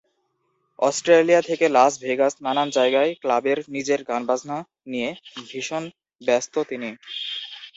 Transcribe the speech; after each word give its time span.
Australia 0.79 1.41
থেকে 1.41 1.65
Las 1.69 1.93
ভেগাস—নানান 2.01 2.67
জায়গার 2.69 3.07
ক্লাবে 3.21 3.51
নিজের 3.75 3.99
গান-বাজনা 4.03 4.57
নিয়ে 4.87 5.09
ভীষণ 5.47 5.83
ব্যস্ত 6.21 6.53
তিনি। 6.69 6.89